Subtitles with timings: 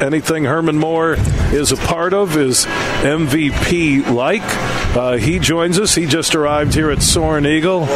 [0.00, 1.16] anything Herman Moore
[1.52, 4.42] is a part of is MVP like.
[4.96, 5.94] Uh, he joins us.
[5.94, 7.86] He just arrived here at Soaring Eagle.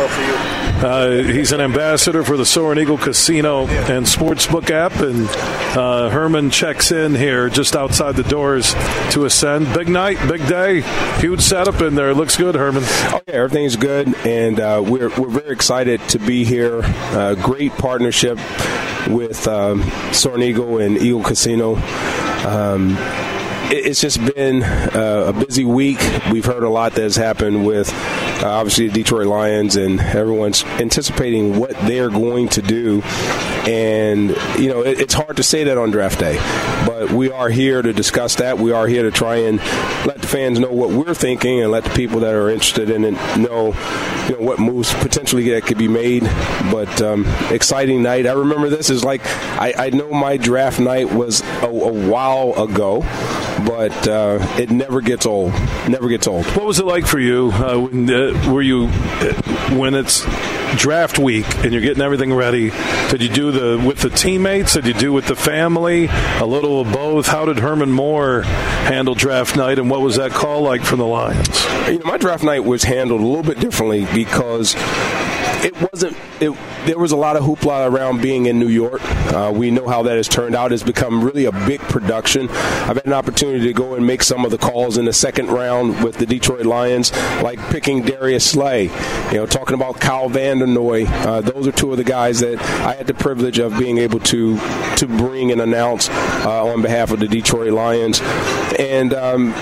[0.83, 5.27] Uh, he's an ambassador for the Soaring Eagle Casino and Sportsbook app, and
[5.79, 8.75] uh, Herman checks in here just outside the doors
[9.13, 9.73] to ascend.
[9.73, 10.83] Big night, big day,
[11.21, 12.13] huge setup in there.
[12.13, 12.83] Looks good, Herman.
[12.85, 16.81] Oh yeah, everything's good, and uh, we're we're very excited to be here.
[16.83, 18.39] Uh, great partnership
[19.09, 19.83] with um,
[20.13, 21.77] Soaring Eagle and Eagle Casino.
[22.47, 22.97] Um,
[23.71, 25.99] it's just been uh, a busy week.
[26.31, 27.89] We've heard a lot that has happened with
[28.45, 33.01] Uh, obviously the Detroit Lions, and everyone's anticipating what they're going to do.
[33.67, 36.37] And, you know, it, it's hard to say that on draft day,
[36.87, 38.59] but we are here to discuss that.
[38.59, 39.59] We are here to try and
[40.07, 43.05] let the fans know what we're thinking and let the people that are interested in
[43.05, 43.69] it know,
[44.29, 46.25] you know what moves potentially that could be made.
[46.71, 48.27] But um, exciting night.
[48.27, 52.53] I remember this is like, I, I know my draft night was a, a while
[52.63, 53.03] ago
[53.67, 55.53] but uh, it never gets old.
[55.89, 56.45] Never gets old.
[56.49, 57.51] What was it like for you?
[57.53, 60.25] Uh, when, uh, were you uh, when it's
[60.77, 62.71] draft week and you're getting everything ready?
[63.11, 64.75] Did you do the with the teammates?
[64.75, 66.09] Did you do with the family?
[66.11, 67.27] A little of both.
[67.27, 71.07] How did Herman Moore handle draft night, and what was that call like from the
[71.07, 71.65] Lions?
[71.89, 74.75] You know, my draft night was handled a little bit differently because
[75.65, 76.17] it wasn't.
[76.41, 76.51] It,
[76.87, 79.01] there was a lot of hoopla around being in New York.
[79.33, 80.73] Uh, we know how that has turned out.
[80.73, 82.49] It's become really a big production.
[82.51, 85.49] I've had an opportunity to go and make some of the calls in the second
[85.49, 87.13] round with the Detroit Lions,
[87.43, 88.85] like picking Darius Slay.
[89.31, 91.07] You know, talking about Kyle Van Noy.
[91.07, 94.21] Uh, those are two of the guys that I had the privilege of being able
[94.21, 94.59] to
[94.97, 98.21] to bring and announce uh, on behalf of the Detroit Lions.
[98.79, 99.53] And um,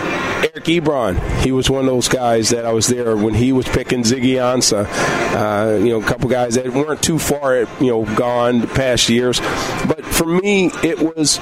[0.43, 3.67] Eric Ebron, he was one of those guys that I was there when he was
[3.69, 4.87] picking Ziggy Ansah.
[5.35, 9.41] Uh, you know, a couple guys that weren't too far, you know, gone past years.
[9.87, 11.39] But for me, it was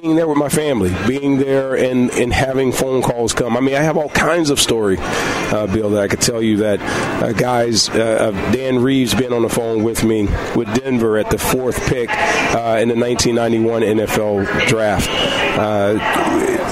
[0.00, 3.56] being there with my family, being there and, and having phone calls come.
[3.56, 6.58] I mean, I have all kinds of story, uh, Bill, that I could tell you
[6.58, 6.80] that
[7.22, 11.38] uh, guys, uh, Dan Reeves been on the phone with me with Denver at the
[11.38, 15.08] fourth pick uh, in the 1991 NFL draft
[15.58, 16.63] uh,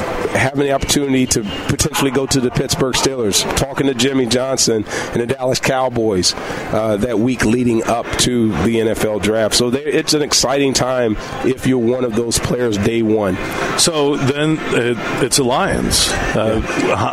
[0.42, 5.22] having the opportunity to potentially go to the Pittsburgh Steelers, talking to Jimmy Johnson and
[5.22, 9.54] the Dallas Cowboys uh, that week leading up to the NFL draft.
[9.54, 13.36] So it's an exciting time if you're one of those players day one.
[13.78, 16.08] So then it, it's the Lions.
[16.10, 16.60] Uh,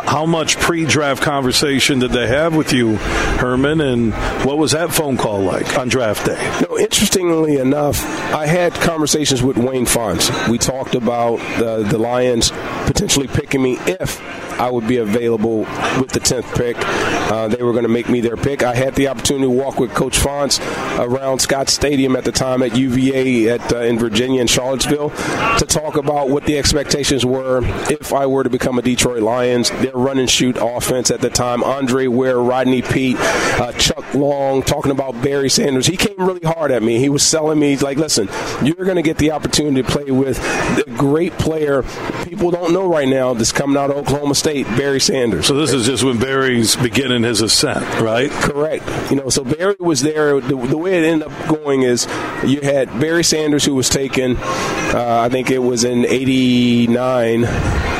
[0.06, 4.12] how much pre-draft conversation did they have with you, Herman, and
[4.44, 6.64] what was that phone call like on draft day?
[6.68, 8.02] No, interestingly enough,
[8.34, 10.30] I had conversations with Wayne Fontes.
[10.48, 12.50] We talked about the, the Lions
[12.92, 14.20] potentially picking me if
[14.60, 15.60] I would be available
[15.98, 16.76] with the 10th pick.
[17.32, 18.62] Uh, they were going to make me their pick.
[18.62, 20.60] I had the opportunity to walk with Coach Fontes
[20.98, 25.10] around Scott Stadium at the time at UVA at, uh, in Virginia and Charlottesville
[25.58, 29.70] to talk about what the expectations were if I were to become a Detroit Lions.
[29.70, 34.62] Their run and shoot offense at the time, Andre Ware, Rodney Peete, uh, Chuck Long,
[34.62, 35.86] talking about Barry Sanders.
[35.86, 36.98] He came really hard at me.
[36.98, 38.28] He was selling me, like, listen,
[38.62, 40.38] you're going to get the opportunity to play with
[40.86, 41.82] a great player
[42.40, 45.46] people don't know right now that's coming out of Oklahoma State State, Barry Sanders.
[45.46, 48.30] So this is just when Barry's beginning his ascent, right?
[48.30, 48.84] Correct.
[49.08, 50.40] You know, so Barry was there.
[50.40, 52.06] The, the way it ended up going is
[52.44, 57.44] you had Barry Sanders, who was taken, uh, I think it was in '89.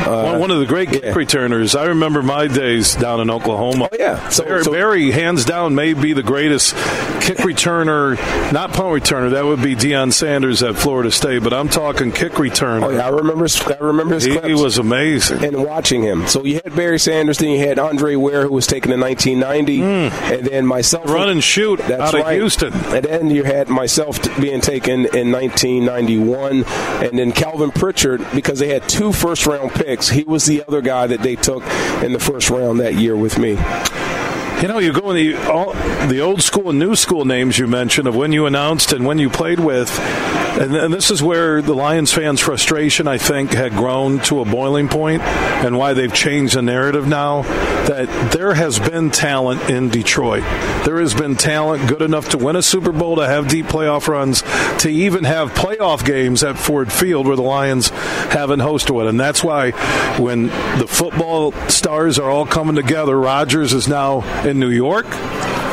[0.00, 1.12] Uh, one of the great kick yeah.
[1.12, 1.76] returners.
[1.76, 3.88] I remember my days down in Oklahoma.
[3.92, 4.28] Oh, yeah.
[4.30, 6.74] So Barry, so, Barry, hands down, may be the greatest
[7.20, 8.16] kick returner,
[8.50, 9.30] not punt returner.
[9.32, 12.84] That would be Deion Sanders at Florida State, but I'm talking kick returner.
[12.84, 13.46] Oh, yeah, I remember.
[13.68, 14.24] I remember his.
[14.24, 15.44] He, he was amazing.
[15.44, 16.26] And watching him.
[16.26, 19.78] So you had Barry Sanders, then you had Andre Ware, who was taken in 1990,
[19.78, 20.10] mm.
[20.32, 21.06] and then myself.
[21.06, 22.34] Run and shoot that's out right.
[22.34, 22.72] of Houston.
[22.72, 28.68] And then you had myself being taken in 1991, and then Kelvin Pritchard, because they
[28.68, 30.08] had two first round picks.
[30.08, 31.62] He was the other guy that they took
[32.02, 33.56] in the first round that year with me.
[34.60, 35.72] You know, you go in the all,
[36.08, 39.18] the old school and new school names you mentioned of when you announced and when
[39.18, 43.72] you played with, and, and this is where the Lions fans' frustration, I think, had
[43.72, 47.42] grown to a boiling point, and why they've changed the narrative now.
[47.90, 50.42] That there has been talent in Detroit.
[50.84, 54.08] There has been talent good enough to win a Super Bowl, to have deep playoff
[54.08, 54.42] runs,
[54.80, 59.20] to even have playoff games at Ford Field where the Lions haven't hosted one, and
[59.20, 59.72] that's why
[60.18, 60.46] when
[60.78, 65.06] the football stars are all coming together, Rodgers is now in New York.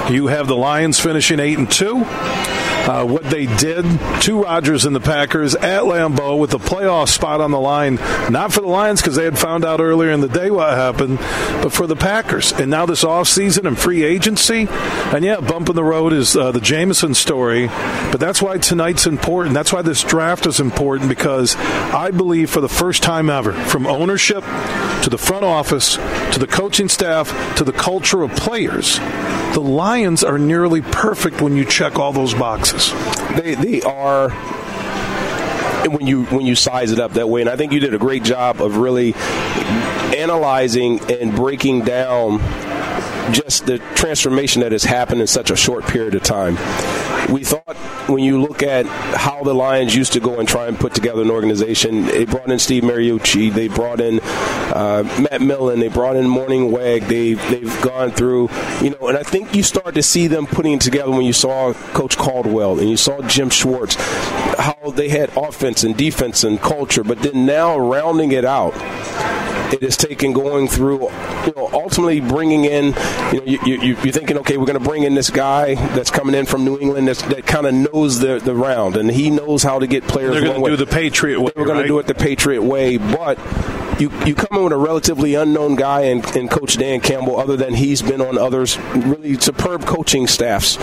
[0.09, 2.05] You have the Lions finishing eight and two.
[2.87, 3.83] Uh, what they did
[4.21, 7.95] to Rodgers and the Packers at Lambeau with the playoff spot on the line,
[8.29, 11.17] not for the Lions because they had found out earlier in the day what happened,
[11.61, 12.53] but for the Packers.
[12.53, 16.51] And now this offseason and free agency, and yeah, bump in the road is uh,
[16.51, 19.53] the Jameson story, but that's why tonight's important.
[19.53, 23.85] That's why this draft is important because I believe for the first time ever, from
[23.85, 24.43] ownership
[25.03, 28.99] to the front office to the coaching staff to the culture of players,
[29.53, 32.76] the Lions are nearly perfect when you check all those boxes.
[33.35, 34.29] They, they are
[35.87, 37.97] when you when you size it up that way and I think you did a
[37.97, 39.13] great job of really
[40.15, 42.39] analyzing and breaking down
[43.33, 46.55] just the transformation that has happened in such a short period of time.
[47.31, 50.77] We thought when you look at how the Lions used to go and try and
[50.77, 55.79] put together an organization, they brought in Steve Mariucci, they brought in uh, Matt Millen,
[55.79, 58.49] they brought in Mornhinweg, they, they've gone through,
[58.81, 61.73] you know, and I think you start to see them putting together when you saw
[61.73, 63.95] Coach Caldwell and you saw Jim Schwartz,
[64.57, 68.73] how they had offense and defense and culture, but then now rounding it out
[69.73, 72.85] it has taken going through, you know, ultimately bringing in,
[73.31, 76.11] you know, you, you, you're thinking, okay, we're going to bring in this guy that's
[76.11, 79.63] coming in from New England that kind of knows the, the round, and he knows
[79.63, 80.33] how to get players.
[80.33, 81.51] They're going to do the Patriot way.
[81.55, 81.83] We're going right?
[81.83, 83.37] to do it the Patriot way, but
[83.99, 87.57] you you come in with a relatively unknown guy and, and Coach Dan Campbell, other
[87.57, 90.77] than he's been on others really superb coaching staffs.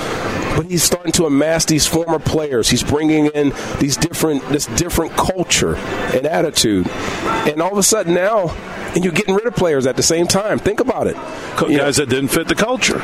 [0.57, 2.69] But he's starting to amass these former players.
[2.69, 8.15] He's bringing in these different this different culture and attitude, and all of a sudden
[8.15, 8.55] now
[8.95, 10.59] and you're getting rid of players at the same time.
[10.59, 11.17] Think about it.
[11.57, 12.99] guys know, that didn't fit the culture.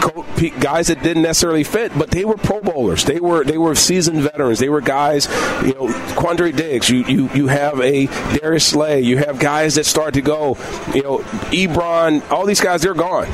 [0.61, 3.05] Guys that didn't necessarily fit, but they were Pro Bowlers.
[3.05, 4.59] They were they were seasoned veterans.
[4.59, 5.27] They were guys.
[5.65, 6.89] You know, Quandre Diggs.
[6.89, 8.07] You you you have a
[8.39, 9.01] Darius Slay.
[9.01, 10.57] You have guys that start to go.
[10.95, 11.19] You know,
[11.51, 12.29] Ebron.
[12.31, 13.29] All these guys, they're gone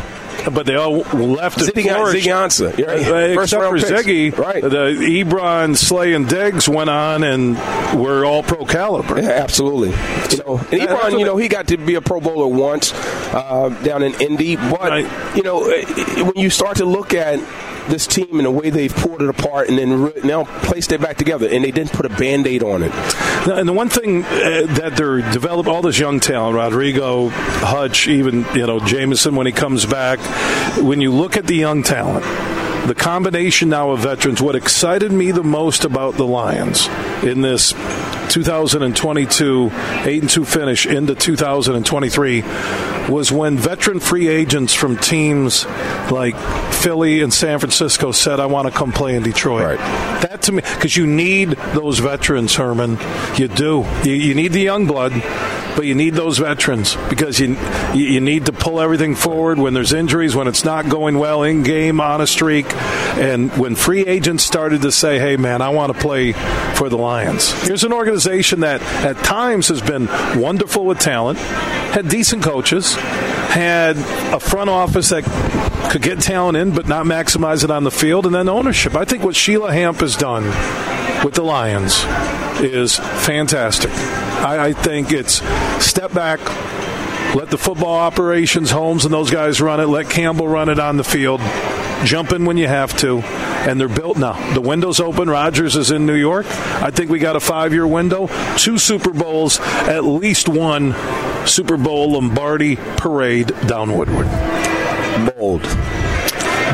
[0.53, 3.35] but they all left it Ziggy, Ziggy Ansah, right.
[3.35, 4.63] First except for Ziggy, right?
[4.63, 7.57] The Ebron, Slay, and Diggs went on and
[8.01, 9.21] were all pro caliber.
[9.21, 9.91] Yeah, absolutely.
[9.91, 12.93] You know, and Ebron, you know, he got to be a Pro Bowler once
[13.35, 15.37] uh, down in Indy, but right.
[15.37, 17.41] you know, when you start to look at
[17.89, 21.01] this team and the way they've pulled it apart and then re- now placed it
[21.01, 22.93] back together, and they didn't put a band aid on it.
[23.49, 28.45] And the one thing uh, that they're developing all this young talent, Rodrigo, Hutch, even
[28.55, 30.19] you know Jameson when he comes back.
[30.83, 32.25] When you look at the young talent,
[32.87, 36.89] the combination now of veterans, what excited me the most about the Lions
[37.23, 37.73] in this
[38.31, 42.43] 2022 8 and 2 finish into 2023
[43.09, 45.65] was when veteran free agents from teams
[46.11, 46.37] like
[46.73, 49.65] Philly and San Francisco said, I want to come play in Detroit.
[49.65, 49.79] Right.
[50.23, 52.99] That to me, because you need those veterans, Herman.
[53.37, 53.87] You do.
[54.05, 55.13] You, you need the young blood
[55.77, 57.57] but you need those veterans because you
[57.95, 61.63] you need to pull everything forward when there's injuries, when it's not going well in
[61.63, 65.93] game, on a streak, and when free agents started to say, "Hey, man, I want
[65.93, 66.33] to play
[66.75, 70.09] for the Lions." Here's an organization that at times has been
[70.41, 73.97] wonderful with talent, had decent coaches, had
[74.35, 75.25] a front office that
[75.91, 78.95] could get talent in but not maximize it on the field, and then ownership.
[78.95, 80.45] I think what Sheila Hamp has done
[81.23, 82.03] with the Lions
[82.61, 83.91] is fantastic.
[84.45, 85.43] I, I think it's
[85.85, 86.41] step back,
[87.35, 90.97] let the football operations, Holmes and those guys run it, let Campbell run it on
[90.97, 91.41] the field,
[92.05, 94.55] jump in when you have to, and they're built now.
[94.55, 95.29] The window's open.
[95.29, 96.47] Rodgers is in New York.
[96.83, 100.95] I think we got a five year window, two Super Bowls, at least one
[101.47, 104.27] Super Bowl Lombardi parade down Woodward.
[105.37, 105.63] Bold.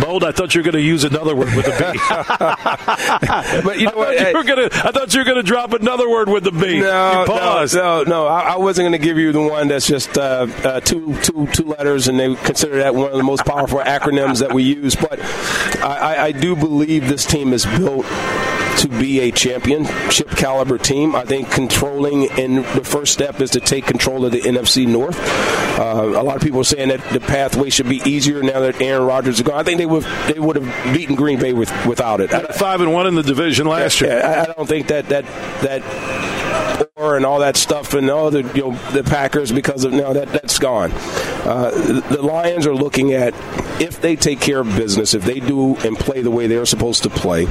[0.00, 0.24] Bold.
[0.24, 3.62] I thought you were going to use another word with a B.
[3.64, 4.18] but you know what?
[4.18, 6.80] I, you gonna, I thought you were going to drop another word with a B.
[6.80, 8.26] No, no, no, no.
[8.26, 11.46] I, I wasn't going to give you the one that's just uh, uh, two, two,
[11.48, 14.96] two letters, and they consider that one of the most powerful acronyms that we use.
[14.96, 15.20] But
[15.82, 18.06] I, I do believe this team is built
[18.78, 21.14] to be a championship caliber team.
[21.14, 25.18] I think controlling and the first step is to take control of the NFC North.
[25.78, 28.80] Uh, a lot of people are saying that the pathway should be easier now that
[28.80, 29.58] Aaron Rodgers is gone.
[29.58, 32.30] I think they would they would have beaten Green Bay with, without it.
[32.54, 34.22] Five and one in the division last year.
[34.24, 35.24] I, I don't think that that
[35.62, 35.82] that
[36.96, 40.12] or and all that stuff and all the you know the Packers because of now
[40.12, 40.92] that that's gone.
[40.92, 41.70] Uh,
[42.10, 43.34] the Lions are looking at
[43.80, 47.02] if they take care of business, if they do and play the way they're supposed
[47.02, 47.46] to play,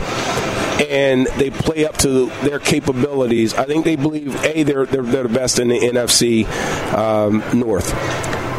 [0.80, 5.24] and they play up to their capabilities, I think they believe a they're they're, they're
[5.24, 6.46] the best in the NFC
[6.94, 7.92] um, North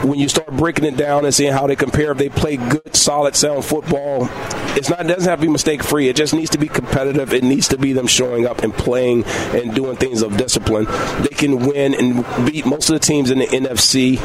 [0.04, 2.94] when you start breaking it down and seeing how they compare, if they play good,
[2.94, 4.28] solid, sound football,
[4.76, 6.08] it's not it doesn't have to be mistake free.
[6.08, 7.32] It just needs to be competitive.
[7.32, 10.86] It needs to be them showing up and playing and doing things of discipline.
[11.22, 14.18] They can win and beat most of the teams in the NFC.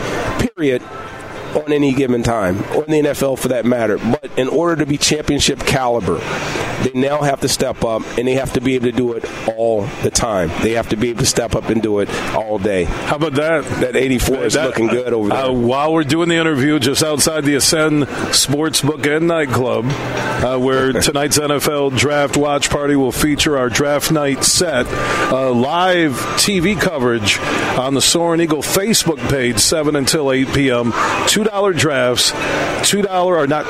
[0.56, 0.82] Period
[1.56, 3.98] on any given time, or in the NFL for that matter.
[3.98, 6.20] But in order to be championship caliber,
[6.84, 9.26] They now have to step up, and they have to be able to do it
[9.48, 10.50] all the time.
[10.62, 12.84] They have to be able to step up and do it all day.
[12.86, 13.64] How about that?
[13.82, 15.46] That 84 is That- looking good over there.
[15.46, 19.86] Uh, while we're doing the interview, just outside the Ascend Sportsbook and Nightclub,
[20.44, 24.86] uh, where tonight's NFL Draft Watch Party will feature our draft night set,
[25.32, 27.40] uh, live TV coverage
[27.78, 30.92] on the Soaring Eagle Facebook page, 7 until 8 p.m.
[30.92, 33.66] $2 drafts, $2 or not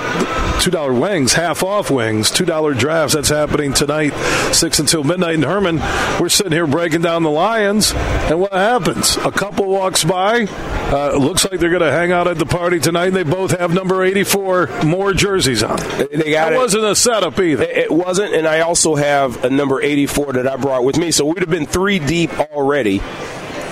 [0.58, 3.16] $2 wings, half off wings, $2 drafts.
[3.16, 4.12] That's happening tonight,
[4.54, 5.36] 6 until midnight.
[5.36, 5.78] And Herman,
[6.20, 9.18] we're sitting here breaking down the Lions, and what happens?
[9.18, 10.46] A couple walks by.
[10.90, 13.58] Uh, looks like they're going to hang out at the party tonight, and they both
[13.60, 15.76] have number 84 more jerseys on.
[15.98, 16.58] They got That it.
[16.58, 17.64] wasn't a setup either.
[17.64, 21.12] It it wasn't, and I also have a number 84 that I brought with me.
[21.12, 23.02] So we'd have been three deep already.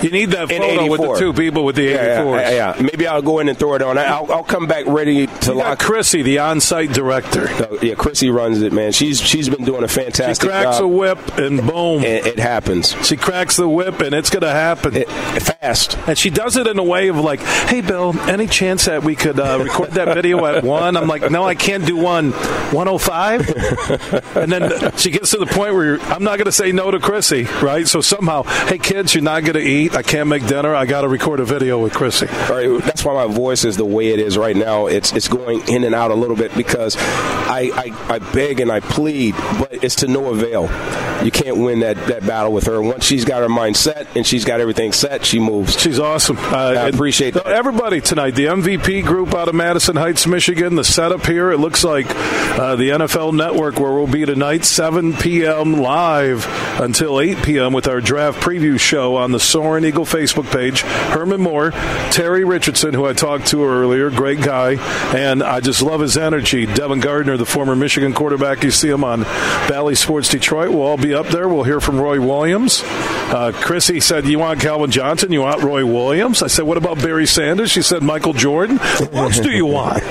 [0.06, 2.42] You need that photo with the two people with the Yeah, 84s.
[2.42, 2.82] yeah, yeah, yeah.
[2.82, 3.98] Maybe I'll go in and throw it on.
[3.98, 5.80] I'll, I'll come back ready to You lock.
[5.80, 7.48] Chrissy, the on-site director.
[7.50, 8.92] Uh, yeah, Chrissy runs it, man.
[8.92, 10.44] She's she's been doing a fantastic.
[10.44, 10.92] She cracks a job.
[10.92, 12.04] whip, and boom.
[12.04, 14.96] and it happens She cracks the whip, and it's going to happen.
[14.96, 15.10] it,
[15.42, 15.98] fast.
[16.08, 19.16] And she does it in a way of like, "Hey, Bill, any chance that we
[19.16, 22.32] could uh, record that video at one?" I'm like, "No, I can't do one.
[22.90, 26.72] 105." And then she gets to the point where you're, I'm not going to say
[26.72, 27.88] no to Chrissy, right?
[27.88, 29.95] So somehow, hey kids, you're not going to eat.
[29.96, 30.76] I can't make dinner.
[30.76, 32.28] I got to record a video with Chrissy.
[32.28, 34.88] All right, that's why my voice is the way it is right now.
[34.88, 38.70] It's it's going in and out a little bit because I, I, I beg and
[38.70, 40.68] I plead, but it's to no avail.
[41.26, 42.80] You can't win that, that battle with her.
[42.80, 45.82] Once she's got her mind set and she's got everything set, she moves.
[45.82, 46.38] She's awesome.
[46.38, 47.48] Uh, I appreciate that.
[47.48, 50.76] Everybody tonight, the MVP group out of Madison Heights, Michigan.
[50.76, 55.14] The setup here, it looks like uh, the NFL Network, where we'll be tonight, 7
[55.14, 55.74] p.m.
[55.74, 56.46] live
[56.80, 57.74] until 8 p.m.
[57.74, 60.82] with our draft preview show on the Soaring Eagle Facebook page.
[60.82, 61.72] Herman Moore,
[62.12, 64.74] Terry Richardson, who I talked to earlier, great guy,
[65.18, 66.68] and I just love his energy.
[66.68, 70.70] Devin Gardner, the former Michigan quarterback, you see him on Bally Sports Detroit.
[70.70, 71.48] We'll all be up there.
[71.48, 72.84] We'll hear from Roy Williams.
[73.28, 75.32] Uh, Chrissy said, You want Calvin Johnson?
[75.32, 76.42] You want Roy Williams?
[76.44, 77.72] I said, What about Barry Sanders?
[77.72, 78.78] She said, Michael Jordan.
[78.78, 80.04] What else do you want?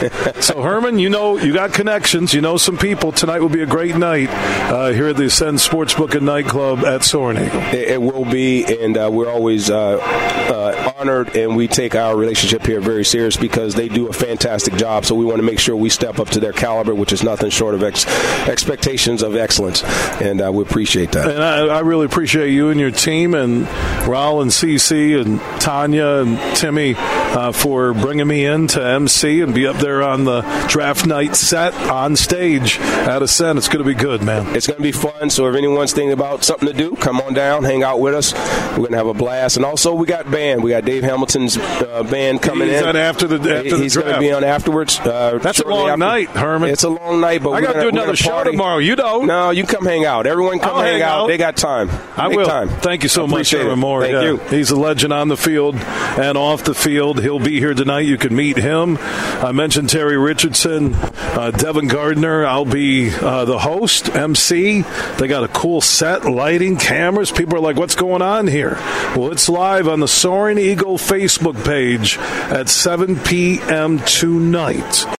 [0.42, 2.34] so, Herman, you know, you got connections.
[2.34, 3.12] You know some people.
[3.12, 7.04] Tonight will be a great night uh, here at the Ascend Sportsbook and Nightclub at
[7.04, 7.38] Soaring.
[7.38, 12.16] It, it will be, and uh, we're always uh, uh, honored, and we take our
[12.16, 15.04] relationship here very serious because they do a fantastic job.
[15.04, 17.50] So we want to make sure we step up to their caliber, which is nothing
[17.50, 18.06] short of ex-
[18.48, 19.82] expectations of excellence,
[20.20, 21.30] and uh, we appreciate that.
[21.30, 23.66] And I, I really appreciate you and your team, and
[24.06, 29.54] Raul and CC and Tanya and Timmy uh, for bringing me in to MC and
[29.54, 33.58] be up there on the draft night set on stage at Ascend.
[33.58, 34.54] It's going to be good, man.
[34.56, 35.30] It's going to be fun.
[35.30, 38.32] So if anyone's thinking about something to do, come on down, hang out with us.
[38.72, 39.56] We're going to have a blast.
[39.56, 40.62] And also, we got band.
[40.62, 42.88] We got Dave Hamilton's uh, band coming He's in.
[42.88, 44.98] on after the after He's going to be on afterwards.
[45.00, 45.98] Uh, That's a long after.
[45.98, 46.70] night, Herman.
[46.70, 48.78] It's a long night, but I we're got to do another show tomorrow.
[48.78, 49.26] You don't.
[49.26, 50.26] No, you come hang out.
[50.26, 51.22] Everyone come hang, hang out.
[51.22, 51.26] out.
[51.26, 51.90] They got time.
[52.16, 52.46] I Make will.
[52.46, 52.68] Time.
[52.68, 53.76] Thank you so much, it.
[53.76, 54.02] Moore.
[54.02, 54.22] Thank Yeah.
[54.22, 54.36] you.
[54.50, 57.20] He's a legend on the field and off the field.
[57.20, 58.00] He'll be here tonight.
[58.06, 58.98] You can meet him.
[59.00, 62.46] I mentioned Terry Richardson, uh, Devin Gardner.
[62.46, 64.82] I'll be uh, the host, MC.
[65.18, 67.32] They got a cool set, lighting, cameras.
[67.32, 68.76] People are like, "What's going on here?"
[69.16, 73.98] Well, it's live on the Soaring Eagle Facebook page at 7 p.m.
[74.00, 75.06] tonight.